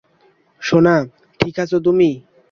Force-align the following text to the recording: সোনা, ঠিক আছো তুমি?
সোনা, 0.61 0.95
ঠিক 1.39 1.55
আছো 1.59 1.77
তুমি? 1.79 2.09